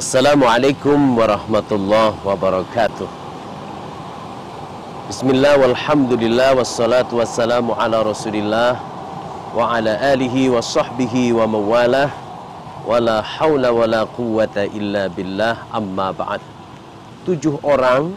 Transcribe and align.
Assalamualaikum 0.00 0.96
warahmatullahi 1.12 2.16
wabarakatuh. 2.24 3.04
Bismillah 5.12 5.60
walhamdulillah 5.60 6.56
wassalatu 6.56 7.20
wassalamu 7.20 7.76
ala 7.76 8.00
rasulillah 8.00 8.80
Wa 9.52 9.76
ala 9.76 10.00
alihi 10.00 10.48
wa 10.48 10.64
sahbihi 10.64 11.36
wa 11.36 11.44
mawalah 11.44 12.08
Wa 12.88 12.96
la 12.96 13.20
hawla 13.20 13.76
wa 13.76 13.84
la 13.84 14.08
quwata 14.08 14.64
illa 14.72 15.12
billah 15.12 15.68
amma 15.68 16.16
ba'd. 16.16 16.40
Tujuh 17.28 17.60
orang 17.60 18.16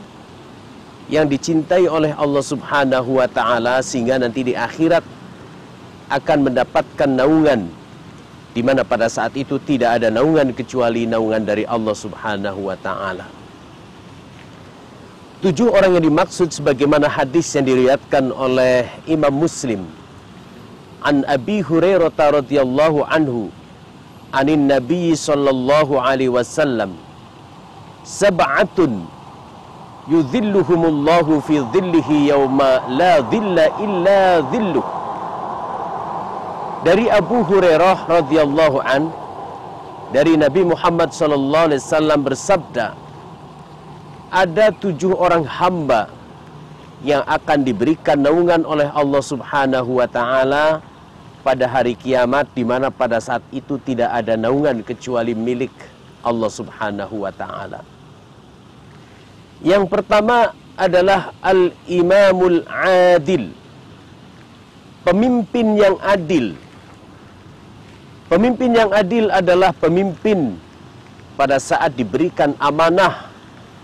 yang 1.11 1.27
dicintai 1.27 1.91
oleh 1.91 2.15
Allah 2.15 2.43
subhanahu 2.47 3.19
wa 3.19 3.27
ta'ala 3.27 3.83
Sehingga 3.83 4.23
nanti 4.23 4.47
di 4.47 4.55
akhirat 4.55 5.03
akan 6.07 6.47
mendapatkan 6.47 7.11
naungan 7.11 7.82
di 8.53 8.61
mana 8.61 8.85
pada 8.85 9.09
saat 9.09 9.33
itu 9.33 9.57
tidak 9.57 9.97
ada 9.97 10.13
naungan 10.13 10.53
kecuali 10.53 11.09
naungan 11.09 11.41
dari 11.41 11.65
Allah 11.65 11.95
Subhanahu 11.97 12.69
wa 12.69 12.77
taala. 12.77 13.25
Tujuh 15.41 15.73
orang 15.73 15.99
yang 15.99 16.05
dimaksud 16.07 16.55
sebagaimana 16.55 17.09
hadis 17.11 17.51
yang 17.51 17.67
diriatkan 17.67 18.31
oleh 18.31 18.87
Imam 19.09 19.33
Muslim 19.33 19.83
an 21.03 21.27
Abi 21.27 21.59
Hurairah 21.59 22.15
radhiyallahu 22.15 23.03
anhu 23.09 23.51
anin 24.31 24.71
Nabi 24.71 25.17
sallallahu 25.17 25.99
alaihi 25.99 26.31
wasallam 26.31 26.95
sab'atun 28.07 29.03
yudhilluhumullahu 30.07 31.43
fi 31.43 31.59
dhillihi 31.75 32.31
yawma 32.31 32.87
la 32.87 33.19
dhilla 33.27 33.67
illa 33.83 34.39
dhilluh 34.47 35.02
dari 36.83 37.07
Abu 37.07 37.47
Hurairah 37.47 38.11
radhiyallahu 38.11 38.83
an 38.83 39.07
dari 40.11 40.35
Nabi 40.35 40.67
Muhammad 40.67 41.15
sallallahu 41.15 41.71
alaihi 41.71 41.79
wasallam 41.79 42.19
bersabda 42.27 42.87
ada 44.27 44.67
tujuh 44.75 45.15
orang 45.15 45.47
hamba 45.47 46.11
yang 47.07 47.23
akan 47.23 47.63
diberikan 47.63 48.19
naungan 48.19 48.67
oleh 48.67 48.91
Allah 48.91 49.23
Subhanahu 49.23 50.03
wa 50.03 50.07
taala 50.11 50.83
pada 51.39 51.71
hari 51.71 51.95
kiamat 51.95 52.51
di 52.51 52.67
mana 52.67 52.91
pada 52.91 53.23
saat 53.23 53.43
itu 53.55 53.79
tidak 53.79 54.11
ada 54.11 54.35
naungan 54.35 54.83
kecuali 54.83 55.31
milik 55.31 55.71
Allah 56.19 56.51
Subhanahu 56.51 57.23
wa 57.23 57.31
taala. 57.31 57.79
Yang 59.63 59.87
pertama 59.87 60.51
adalah 60.75 61.31
al-imamul 61.39 62.67
adil. 63.15 63.55
Pemimpin 65.03 65.75
yang 65.75 65.95
adil 65.99 66.55
Pemimpin 68.33 68.73
yang 68.73 68.89
adil 68.89 69.29
adalah 69.29 69.69
pemimpin 69.77 70.57
pada 71.37 71.61
saat 71.61 71.93
diberikan 71.93 72.57
amanah 72.57 73.29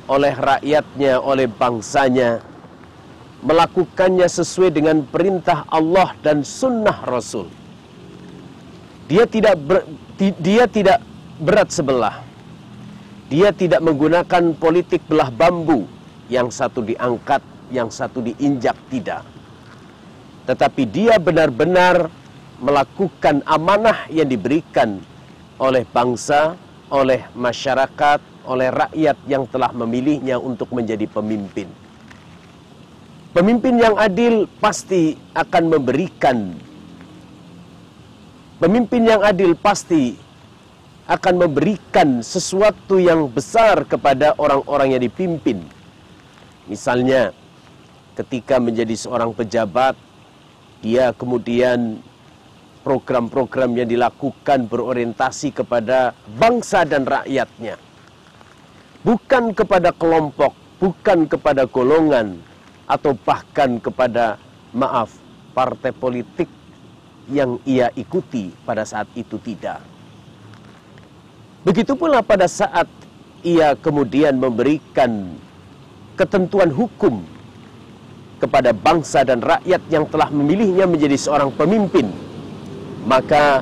oleh 0.09 0.33
rakyatnya, 0.33 1.21
oleh 1.21 1.45
bangsanya, 1.45 2.41
melakukannya 3.45 4.25
sesuai 4.25 4.73
dengan 4.73 5.05
perintah 5.05 5.69
Allah 5.69 6.17
dan 6.25 6.41
sunnah 6.41 6.97
Rasul. 7.05 7.45
Dia 9.05 9.29
tidak 9.29 9.53
ber, 9.61 9.85
dia 10.17 10.65
tidak 10.65 10.97
berat 11.37 11.69
sebelah. 11.69 12.17
Dia 13.29 13.53
tidak 13.53 13.85
menggunakan 13.85 14.57
politik 14.57 15.05
belah 15.05 15.29
bambu 15.29 15.85
yang 16.25 16.49
satu 16.49 16.81
diangkat, 16.81 17.45
yang 17.69 17.93
satu 17.93 18.25
diinjak 18.25 18.81
tidak. 18.89 19.21
Tetapi 20.49 20.89
dia 20.89 21.21
benar-benar 21.21 22.09
melakukan 22.59 23.41
amanah 23.47 24.07
yang 24.11 24.27
diberikan 24.27 24.99
oleh 25.59 25.83
bangsa, 25.89 26.55
oleh 26.91 27.25
masyarakat, 27.35 28.19
oleh 28.47 28.69
rakyat 28.71 29.17
yang 29.27 29.43
telah 29.47 29.71
memilihnya 29.75 30.39
untuk 30.39 30.71
menjadi 30.71 31.07
pemimpin. 31.07 31.67
Pemimpin 33.31 33.75
yang 33.77 33.95
adil 33.95 34.49
pasti 34.59 35.13
akan 35.37 35.63
memberikan 35.69 36.57
Pemimpin 38.59 39.07
yang 39.07 39.23
adil 39.23 39.55
pasti 39.55 40.19
akan 41.07 41.47
memberikan 41.47 42.19
sesuatu 42.19 42.99
yang 42.99 43.31
besar 43.31 43.87
kepada 43.87 44.35
orang-orang 44.35 44.99
yang 44.99 45.03
dipimpin. 45.07 45.63
Misalnya, 46.67 47.31
ketika 48.19 48.59
menjadi 48.59 48.91
seorang 48.99 49.31
pejabat, 49.31 49.95
dia 50.83 51.15
kemudian 51.15 52.03
program-program 52.81 53.75
yang 53.75 53.89
dilakukan 53.89 54.65
berorientasi 54.71 55.51
kepada 55.53 56.15
bangsa 56.39 56.87
dan 56.87 57.03
rakyatnya. 57.03 57.75
Bukan 59.03 59.55
kepada 59.55 59.95
kelompok, 59.95 60.55
bukan 60.79 61.27
kepada 61.27 61.63
golongan, 61.67 62.39
atau 62.89 63.13
bahkan 63.13 63.77
kepada, 63.77 64.41
maaf, 64.73 65.13
partai 65.53 65.93
politik 65.93 66.49
yang 67.29 67.61
ia 67.63 67.93
ikuti 67.93 68.49
pada 68.65 68.81
saat 68.81 69.05
itu 69.13 69.37
tidak. 69.37 69.79
Begitu 71.61 71.93
pula 71.93 72.25
pada 72.25 72.49
saat 72.49 72.89
ia 73.45 73.77
kemudian 73.77 74.35
memberikan 74.41 75.37
ketentuan 76.17 76.73
hukum 76.73 77.21
kepada 78.39 78.71
bangsa 78.71 79.23
dan 79.27 79.43
rakyat 79.43 79.83
yang 79.91 80.07
telah 80.07 80.31
memilihnya 80.31 80.87
menjadi 80.87 81.15
seorang 81.19 81.51
pemimpin 81.53 82.07
maka 83.05 83.61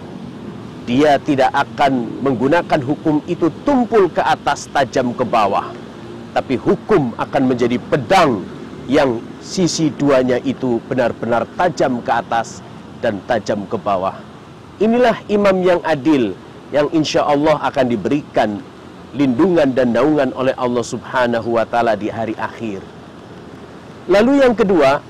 dia 0.88 1.20
tidak 1.20 1.52
akan 1.52 2.24
menggunakan 2.24 2.80
hukum 2.80 3.20
itu 3.28 3.52
tumpul 3.68 4.08
ke 4.08 4.24
atas 4.24 4.72
tajam 4.72 5.12
ke 5.12 5.28
bawah. 5.28 5.76
Tapi 6.32 6.56
hukum 6.56 7.12
akan 7.20 7.44
menjadi 7.44 7.76
pedang 7.92 8.46
yang 8.88 9.20
sisi 9.44 9.92
duanya 9.92 10.40
itu 10.48 10.80
benar-benar 10.88 11.44
tajam 11.60 12.00
ke 12.00 12.12
atas 12.12 12.64
dan 13.04 13.20
tajam 13.28 13.68
ke 13.68 13.76
bawah. 13.76 14.16
Inilah 14.80 15.20
imam 15.28 15.60
yang 15.60 15.82
adil 15.84 16.32
yang 16.72 16.88
insya 16.96 17.28
Allah 17.28 17.60
akan 17.68 17.86
diberikan 17.92 18.64
lindungan 19.16 19.72
dan 19.76 19.92
naungan 19.92 20.32
oleh 20.36 20.56
Allah 20.56 20.84
subhanahu 20.84 21.60
wa 21.60 21.66
ta'ala 21.68 21.96
di 21.96 22.08
hari 22.08 22.36
akhir. 22.36 22.80
Lalu 24.08 24.40
yang 24.44 24.56
kedua 24.56 25.04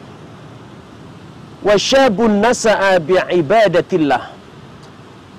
wasyabun 1.66 2.42
nasa'a 2.42 3.02
bi'ibadatillah 3.02 4.34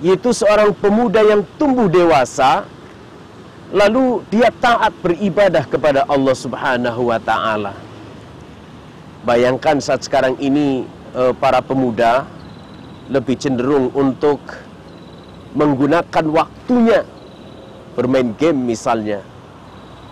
yaitu 0.03 0.31
seorang 0.31 0.71
pemuda 0.75 1.23
yang 1.23 1.43
tumbuh 1.59 1.91
dewasa 1.91 2.67
lalu 3.75 4.23
dia 4.31 4.49
taat 4.63 4.95
beribadah 5.03 5.67
kepada 5.67 6.07
Allah 6.09 6.33
Subhanahu 6.33 7.13
wa 7.13 7.21
taala. 7.21 7.75
Bayangkan 9.27 9.83
saat 9.83 10.07
sekarang 10.07 10.39
ini 10.41 10.89
eh, 11.13 11.33
para 11.37 11.61
pemuda 11.61 12.25
lebih 13.13 13.37
cenderung 13.37 13.93
untuk 13.93 14.41
menggunakan 15.53 16.25
waktunya 16.31 17.03
bermain 17.99 18.31
game 18.39 18.73
misalnya 18.73 19.21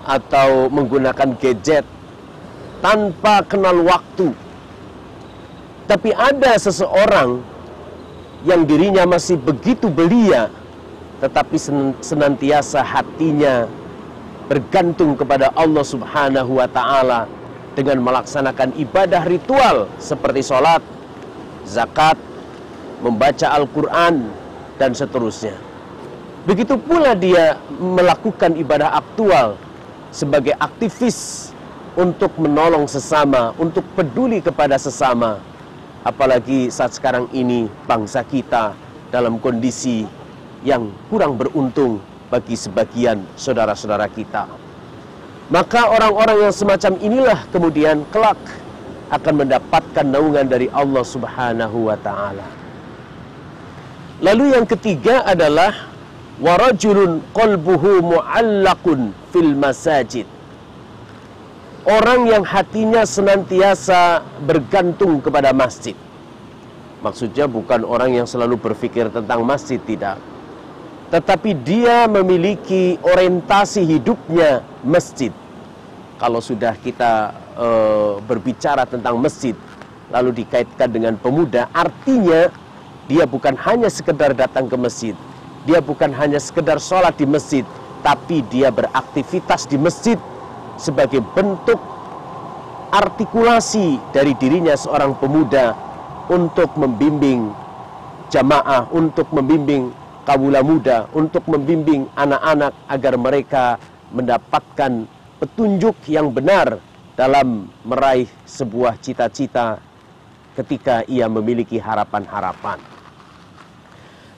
atau 0.02 0.66
menggunakan 0.66 1.38
gadget 1.38 1.86
tanpa 2.82 3.46
kenal 3.46 3.78
waktu 3.86 4.34
tapi 5.86 6.10
ada 6.14 6.58
seseorang 6.58 7.40
yang 8.46 8.66
dirinya 8.66 9.06
masih 9.06 9.38
begitu 9.38 9.86
belia 9.90 10.50
tetapi 11.22 11.56
senantiasa 12.04 12.84
hatinya 12.84 13.64
bergantung 14.46 15.16
kepada 15.18 15.50
Allah 15.56 15.82
Subhanahu 15.82 16.60
wa 16.60 16.68
taala 16.70 17.26
dengan 17.74 18.00
melaksanakan 18.04 18.76
ibadah 18.78 19.26
ritual 19.26 19.90
seperti 20.00 20.44
sholat, 20.44 20.80
zakat, 21.68 22.16
membaca 23.04 23.52
Al-Quran, 23.52 24.32
dan 24.80 24.96
seterusnya. 24.96 25.56
Begitu 26.48 26.78
pula 26.78 27.12
dia 27.18 27.58
melakukan 27.76 28.54
ibadah 28.54 28.96
aktual 28.96 29.58
sebagai 30.14 30.54
aktivis 30.56 31.50
untuk 31.98 32.32
menolong 32.38 32.86
sesama, 32.86 33.52
untuk 33.58 33.82
peduli 33.98 34.38
kepada 34.40 34.78
sesama, 34.78 35.42
Apalagi 36.06 36.70
saat 36.70 36.94
sekarang 36.94 37.26
ini 37.34 37.66
bangsa 37.82 38.22
kita 38.22 38.78
dalam 39.10 39.42
kondisi 39.42 40.06
yang 40.62 40.86
kurang 41.10 41.34
beruntung 41.34 41.98
bagi 42.30 42.54
sebagian 42.54 43.26
saudara-saudara 43.34 44.06
kita. 44.14 44.46
Maka 45.50 45.90
orang-orang 45.90 46.46
yang 46.46 46.54
semacam 46.54 46.94
inilah 47.02 47.38
kemudian 47.50 48.06
kelak 48.14 48.38
akan 49.10 49.34
mendapatkan 49.46 50.06
naungan 50.06 50.46
dari 50.46 50.70
Allah 50.70 51.02
Subhanahu 51.02 51.90
wa 51.90 51.98
taala. 51.98 52.46
Lalu 54.22 54.54
yang 54.54 54.66
ketiga 54.66 55.26
adalah 55.26 55.90
warajulun 56.38 57.18
qalbuhu 57.34 58.14
muallaqun 58.14 59.10
fil 59.34 59.58
masajid 59.58 60.26
orang 61.86 62.26
yang 62.26 62.42
hatinya 62.42 63.06
senantiasa 63.06 64.20
bergantung 64.42 65.22
kepada 65.22 65.54
masjid. 65.54 65.94
Maksudnya 67.00 67.46
bukan 67.46 67.86
orang 67.86 68.18
yang 68.18 68.26
selalu 68.26 68.58
berpikir 68.58 69.06
tentang 69.14 69.46
masjid, 69.46 69.78
tidak. 69.78 70.18
tetapi 71.06 71.54
dia 71.62 72.10
memiliki 72.10 72.98
orientasi 72.98 73.86
hidupnya 73.86 74.66
masjid. 74.82 75.30
Kalau 76.18 76.42
sudah 76.42 76.74
kita 76.82 77.30
e, 77.54 77.68
berbicara 78.26 78.82
tentang 78.90 79.14
masjid, 79.14 79.54
lalu 80.10 80.42
dikaitkan 80.42 80.90
dengan 80.90 81.14
pemuda, 81.14 81.70
artinya 81.70 82.50
dia 83.06 83.22
bukan 83.22 83.54
hanya 83.54 83.86
sekedar 83.86 84.34
datang 84.34 84.66
ke 84.66 84.74
masjid, 84.74 85.14
dia 85.62 85.78
bukan 85.78 86.10
hanya 86.10 86.42
sekedar 86.42 86.82
sholat 86.82 87.14
di 87.14 87.22
masjid, 87.22 87.62
tapi 88.02 88.42
dia 88.50 88.74
beraktivitas 88.74 89.70
di 89.70 89.78
masjid 89.78 90.18
sebagai 90.76 91.24
bentuk 91.34 91.80
artikulasi 92.92 94.00
dari 94.14 94.32
dirinya 94.38 94.78
seorang 94.78 95.16
pemuda 95.18 95.74
untuk 96.30 96.72
membimbing 96.78 97.50
jamaah, 98.30 98.88
untuk 98.92 99.28
membimbing 99.34 99.92
kawula 100.26 100.60
muda 100.66 101.06
untuk 101.14 101.46
membimbing 101.46 102.10
anak-anak 102.18 102.74
agar 102.90 103.14
mereka 103.14 103.64
mendapatkan 104.10 105.06
petunjuk 105.38 105.94
yang 106.10 106.34
benar 106.34 106.82
dalam 107.14 107.70
meraih 107.86 108.26
sebuah 108.42 108.98
cita-cita 108.98 109.78
ketika 110.58 111.06
ia 111.06 111.30
memiliki 111.30 111.78
harapan-harapan. 111.78 112.82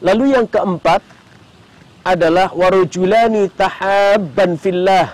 Lalu 0.04 0.36
yang 0.36 0.46
keempat 0.46 1.00
adalah 2.04 2.52
warujulani 2.52 3.50
tahabban 3.50 4.60
fillah 4.60 5.10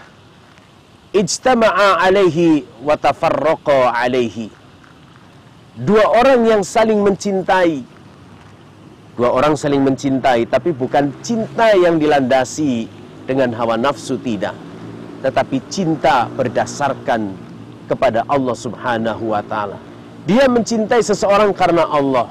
ijtama'a 1.14 2.02
alaihi 2.02 2.66
wa 2.82 2.98
tafarraqa 2.98 3.94
alaihi. 3.94 4.50
Dua 5.74 6.06
orang 6.10 6.42
yang 6.46 6.62
saling 6.66 7.00
mencintai 7.02 7.94
Dua 9.14 9.30
orang 9.30 9.54
saling 9.54 9.78
mencintai, 9.78 10.42
tapi 10.50 10.74
bukan 10.74 11.14
cinta 11.22 11.70
yang 11.70 12.02
dilandasi 12.02 12.90
dengan 13.30 13.54
hawa 13.54 13.78
nafsu 13.78 14.18
tidak. 14.18 14.58
Tetapi 15.22 15.62
cinta 15.70 16.26
berdasarkan 16.34 17.30
kepada 17.86 18.26
Allah 18.26 18.58
subhanahu 18.58 19.30
wa 19.30 19.38
ta'ala. 19.46 19.78
Dia 20.26 20.50
mencintai 20.50 20.98
seseorang 20.98 21.54
karena 21.54 21.86
Allah. 21.86 22.26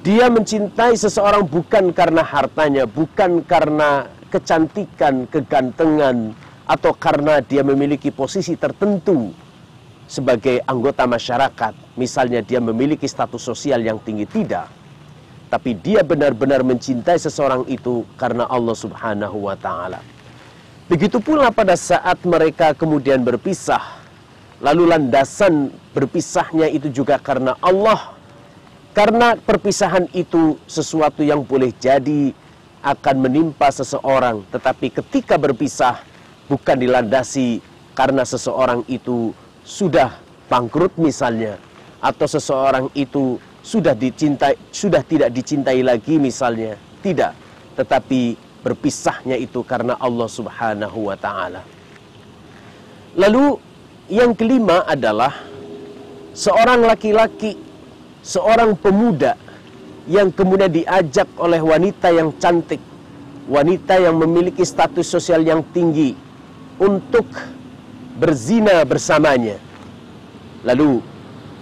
Dia 0.00 0.32
mencintai 0.32 0.96
seseorang 0.96 1.44
bukan 1.44 1.92
karena 1.92 2.24
hartanya, 2.24 2.88
bukan 2.88 3.44
karena 3.44 4.08
kecantikan, 4.32 5.28
kegantengan, 5.28 6.32
atau 6.64 6.92
karena 6.96 7.40
dia 7.44 7.60
memiliki 7.60 8.08
posisi 8.08 8.56
tertentu 8.56 9.32
sebagai 10.08 10.60
anggota 10.64 11.04
masyarakat. 11.04 11.96
Misalnya 11.96 12.40
dia 12.40 12.58
memiliki 12.58 13.04
status 13.08 13.40
sosial 13.44 13.84
yang 13.84 14.00
tinggi, 14.00 14.24
tidak 14.26 14.84
tapi 15.54 15.78
dia 15.78 16.02
benar-benar 16.02 16.66
mencintai 16.66 17.14
seseorang 17.14 17.62
itu 17.70 18.02
karena 18.18 18.42
Allah 18.50 18.74
Subhanahu 18.74 19.46
wa 19.46 19.54
taala. 19.54 20.02
Begitu 20.90 21.22
pula 21.22 21.54
pada 21.54 21.78
saat 21.78 22.18
mereka 22.26 22.74
kemudian 22.74 23.22
berpisah, 23.22 24.02
lalu 24.58 24.90
landasan 24.90 25.70
berpisahnya 25.94 26.66
itu 26.74 26.90
juga 26.90 27.22
karena 27.22 27.54
Allah. 27.62 28.18
Karena 28.94 29.34
perpisahan 29.34 30.06
itu 30.14 30.54
sesuatu 30.70 31.22
yang 31.22 31.42
boleh 31.42 31.70
jadi 31.78 32.34
akan 32.82 33.16
menimpa 33.26 33.70
seseorang, 33.70 34.42
tetapi 34.50 34.90
ketika 34.90 35.34
berpisah 35.38 36.02
bukan 36.50 36.76
dilandasi 36.76 37.60
karena 37.94 38.26
seseorang 38.26 38.84
itu 38.90 39.32
sudah 39.64 40.12
bangkrut 40.50 40.92
misalnya 41.00 41.56
atau 42.04 42.26
seseorang 42.28 42.92
itu 42.92 43.40
sudah 43.64 43.96
dicintai 43.96 44.60
sudah 44.68 45.00
tidak 45.00 45.32
dicintai 45.32 45.80
lagi 45.80 46.20
misalnya. 46.20 46.76
Tidak 47.00 47.32
tetapi 47.74 48.36
berpisahnya 48.64 49.36
itu 49.36 49.60
karena 49.66 49.98
Allah 50.00 50.28
Subhanahu 50.28 51.12
wa 51.12 51.16
taala. 51.18 51.60
Lalu 53.14 53.60
yang 54.08 54.36
kelima 54.36 54.84
adalah 54.84 55.32
seorang 56.36 56.84
laki-laki 56.84 57.56
seorang 58.24 58.76
pemuda 58.76 59.36
yang 60.08 60.32
kemudian 60.32 60.68
diajak 60.68 61.28
oleh 61.40 61.60
wanita 61.60 62.12
yang 62.12 62.32
cantik 62.36 62.80
wanita 63.48 64.00
yang 64.00 64.16
memiliki 64.16 64.64
status 64.64 65.04
sosial 65.04 65.44
yang 65.44 65.60
tinggi 65.72 66.16
untuk 66.78 67.26
berzina 68.18 68.82
bersamanya 68.86 69.58
lalu 70.62 71.02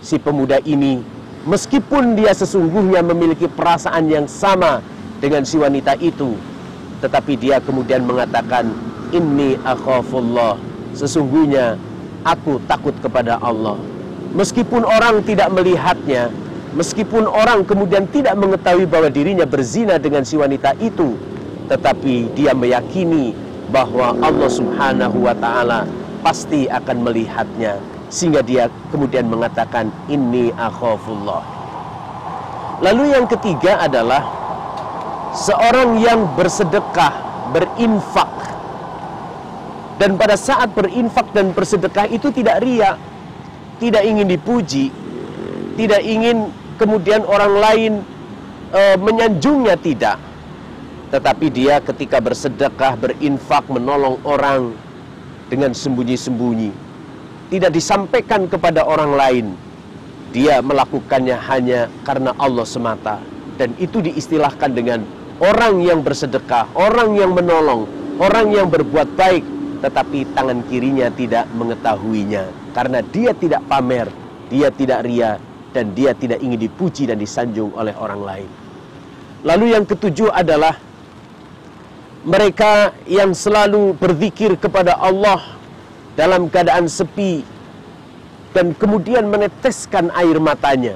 si 0.00 0.18
pemuda 0.18 0.60
ini 0.62 1.00
Meskipun 1.42 2.14
dia 2.14 2.30
sesungguhnya 2.30 3.02
memiliki 3.02 3.50
perasaan 3.50 4.06
yang 4.06 4.30
sama 4.30 4.78
dengan 5.18 5.42
si 5.42 5.58
wanita 5.58 5.98
itu, 5.98 6.38
tetapi 7.02 7.34
dia 7.34 7.58
kemudian 7.58 8.06
mengatakan, 8.06 8.70
"Inni 9.10 9.58
akhafullah." 9.66 10.54
Sesungguhnya 10.94 11.74
aku 12.22 12.62
takut 12.70 12.94
kepada 13.02 13.42
Allah. 13.42 13.74
Meskipun 14.38 14.86
orang 14.86 15.26
tidak 15.26 15.50
melihatnya, 15.50 16.30
meskipun 16.78 17.26
orang 17.26 17.66
kemudian 17.66 18.06
tidak 18.14 18.38
mengetahui 18.38 18.86
bahwa 18.86 19.10
dirinya 19.10 19.42
berzina 19.42 19.98
dengan 19.98 20.22
si 20.22 20.38
wanita 20.38 20.78
itu, 20.78 21.18
tetapi 21.66 22.38
dia 22.38 22.54
meyakini 22.54 23.34
bahwa 23.72 24.12
Allah 24.20 24.50
Subhanahu 24.52 25.24
wa 25.24 25.34
taala 25.34 25.88
pasti 26.20 26.68
akan 26.68 27.08
melihatnya 27.08 27.80
sehingga 28.12 28.44
dia 28.44 28.68
kemudian 28.92 29.26
mengatakan 29.26 29.88
ini 30.12 30.52
akhafullah. 30.52 31.40
Lalu 32.84 33.16
yang 33.16 33.24
ketiga 33.24 33.80
adalah 33.80 34.20
seorang 35.32 35.96
yang 35.96 36.28
bersedekah, 36.36 37.12
berinfak. 37.56 38.28
Dan 39.96 40.20
pada 40.20 40.36
saat 40.36 40.76
berinfak 40.76 41.32
dan 41.32 41.56
bersedekah 41.56 42.10
itu 42.12 42.28
tidak 42.34 42.60
ria, 42.60 43.00
tidak 43.80 44.02
ingin 44.04 44.28
dipuji, 44.28 44.90
tidak 45.78 46.02
ingin 46.04 46.50
kemudian 46.76 47.22
orang 47.22 47.54
lain 47.54 47.92
e, 48.74 48.80
menyanjungnya 48.98 49.78
tidak. 49.78 50.18
Tetapi 51.12 51.52
dia 51.52 51.76
ketika 51.84 52.24
bersedekah, 52.24 52.96
berinfak, 52.96 53.68
menolong 53.68 54.16
orang 54.24 54.72
dengan 55.52 55.76
sembunyi-sembunyi 55.76 56.72
tidak 57.52 57.76
disampaikan 57.76 58.48
kepada 58.48 58.80
orang 58.88 59.12
lain. 59.12 59.46
Dia 60.32 60.64
melakukannya 60.64 61.36
hanya 61.36 61.92
karena 62.08 62.32
Allah 62.40 62.64
semata. 62.64 63.20
Dan 63.60 63.76
itu 63.76 64.00
diistilahkan 64.00 64.72
dengan 64.72 65.04
orang 65.44 65.84
yang 65.84 66.00
bersedekah, 66.00 66.72
orang 66.72 67.12
yang 67.20 67.36
menolong, 67.36 67.84
orang 68.16 68.48
yang 68.56 68.72
berbuat 68.72 69.12
baik, 69.12 69.44
tetapi 69.84 70.32
tangan 70.32 70.64
kirinya 70.72 71.12
tidak 71.12 71.44
mengetahuinya. 71.52 72.48
Karena 72.72 73.04
dia 73.12 73.36
tidak 73.36 73.60
pamer, 73.68 74.08
dia 74.48 74.72
tidak 74.72 75.04
ria, 75.04 75.36
dan 75.76 75.92
dia 75.92 76.16
tidak 76.16 76.40
ingin 76.40 76.56
dipuji 76.56 77.04
dan 77.04 77.20
disanjung 77.20 77.68
oleh 77.76 77.92
orang 78.00 78.24
lain. 78.24 78.50
Lalu 79.44 79.76
yang 79.76 79.84
ketujuh 79.84 80.32
adalah 80.32 80.80
mereka 82.22 82.94
yang 83.10 83.34
selalu 83.34 83.98
berzikir 83.98 84.54
kepada 84.54 84.94
Allah 84.94 85.42
dalam 86.14 86.46
keadaan 86.46 86.86
sepi 86.86 87.42
dan 88.54 88.76
kemudian 88.78 89.26
meneteskan 89.26 90.12
air 90.14 90.38
matanya. 90.38 90.94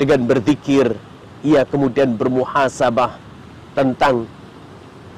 Dengan 0.00 0.24
berzikir 0.24 0.96
ia 1.44 1.66
kemudian 1.68 2.16
bermuhasabah 2.16 3.20
tentang 3.76 4.24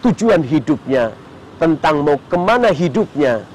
tujuan 0.02 0.42
hidupnya 0.42 1.14
tentang 1.62 2.02
mau 2.02 2.18
ke 2.18 2.34
mana 2.34 2.74
hidupnya 2.74 3.46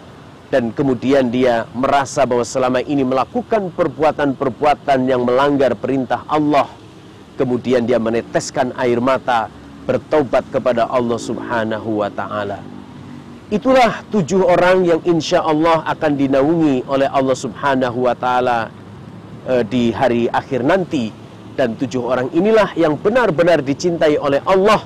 dan 0.47 0.71
kemudian 0.71 1.27
dia 1.27 1.67
merasa 1.75 2.23
bahwa 2.23 2.47
selama 2.47 2.79
ini 2.79 3.03
melakukan 3.03 3.67
perbuatan-perbuatan 3.75 5.03
yang 5.03 5.27
melanggar 5.27 5.75
perintah 5.75 6.23
Allah. 6.31 6.71
Kemudian 7.35 7.83
dia 7.83 7.99
meneteskan 7.99 8.71
air 8.79 9.03
mata 9.03 9.51
bertobat 9.87 10.43
kepada 10.51 10.91
Allah 10.91 11.15
Subhanahu 11.15 12.03
wa 12.03 12.11
taala 12.11 12.59
Itulah 13.47 14.03
tujuh 14.11 14.43
orang 14.43 14.83
yang 14.83 14.99
insya 15.07 15.39
Allah 15.39 15.79
akan 15.87 16.19
dinaungi 16.19 16.83
oleh 16.83 17.07
Allah 17.07 17.31
Subhanahu 17.31 18.03
wa 18.03 18.11
Ta'ala 18.11 18.67
e, 19.47 19.63
di 19.63 19.87
hari 19.95 20.27
akhir 20.27 20.67
nanti, 20.67 21.15
dan 21.55 21.79
tujuh 21.79 22.03
orang 22.03 22.27
inilah 22.35 22.75
yang 22.75 22.99
benar-benar 22.99 23.63
dicintai 23.63 24.19
oleh 24.19 24.43
Allah, 24.43 24.83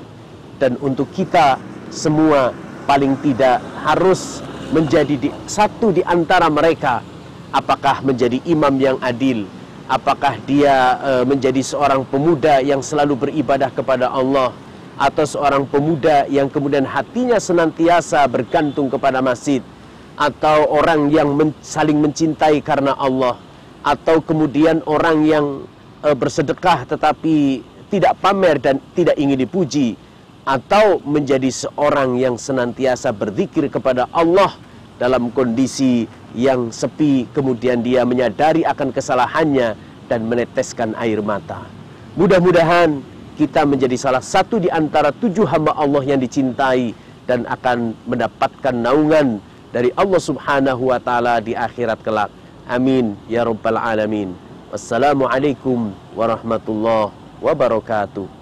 dan 0.61 0.77
untuk 0.77 1.09
kita 1.09 1.57
semua 1.89 2.53
paling 2.85 3.17
tidak 3.25 3.65
harus 3.81 4.45
menjadi 4.69 5.17
di, 5.17 5.33
satu 5.49 5.89
di 5.89 6.05
antara 6.05 6.45
mereka. 6.45 7.01
Apakah 7.49 8.05
menjadi 8.05 8.45
imam 8.45 8.77
yang 8.77 9.01
adil? 9.01 9.49
Apakah 9.89 10.37
dia 10.45 11.01
e, 11.01 11.11
menjadi 11.25 11.65
seorang 11.65 12.05
pemuda 12.05 12.61
yang 12.61 12.85
selalu 12.85 13.25
beribadah 13.25 13.73
kepada 13.73 14.13
Allah? 14.13 14.53
Atau 15.01 15.25
seorang 15.25 15.65
pemuda 15.65 16.29
yang 16.29 16.45
kemudian 16.45 16.85
hatinya 16.85 17.41
senantiasa 17.41 18.21
bergantung 18.29 18.85
kepada 18.85 19.17
masjid 19.17 19.65
atau 20.13 20.69
orang 20.69 21.09
yang 21.09 21.33
men 21.33 21.49
saling 21.65 21.97
mencintai 21.97 22.61
karena 22.61 22.93
Allah 22.93 23.41
atau 23.81 24.21
kemudian 24.21 24.85
orang 24.85 25.25
yang 25.25 25.65
e, 26.05 26.09
bersedekah 26.13 26.85
tetapi 26.85 27.65
tidak 27.89 28.13
pamer 28.21 28.61
dan 28.61 28.77
tidak 28.93 29.17
ingin 29.17 29.41
dipuji 29.41 29.97
atau 30.45 31.01
menjadi 31.01 31.49
seorang 31.49 32.21
yang 32.21 32.37
senantiasa 32.37 33.09
berzikir 33.09 33.73
kepada 33.73 34.05
Allah 34.13 34.53
dalam 35.01 35.33
kondisi 35.33 36.05
yang 36.37 36.69
sepi 36.69 37.25
kemudian 37.33 37.81
dia 37.81 38.05
menyadari 38.05 38.61
akan 38.61 38.93
kesalahannya 38.93 39.73
dan 40.05 40.29
meneteskan 40.29 40.93
air 41.01 41.25
mata. 41.25 41.65
Mudah-mudahan 42.13 43.01
kita 43.37 43.63
menjadi 43.63 43.95
salah 43.95 44.23
satu 44.23 44.59
di 44.59 44.67
antara 44.67 45.13
tujuh 45.13 45.47
hamba 45.47 45.77
Allah 45.77 46.03
yang 46.03 46.19
dicintai 46.19 46.91
dan 47.29 47.47
akan 47.47 47.95
mendapatkan 48.09 48.75
naungan 48.75 49.39
dari 49.71 49.93
Allah 49.95 50.19
Subhanahu 50.19 50.91
wa 50.91 50.99
taala 50.99 51.39
di 51.39 51.55
akhirat 51.55 52.03
kelak. 52.03 52.33
Amin 52.67 53.15
ya 53.31 53.47
rabbal 53.47 53.79
alamin. 53.79 54.35
Wassalamualaikum 54.71 55.91
warahmatullahi 56.15 57.11
wabarakatuh. 57.39 58.40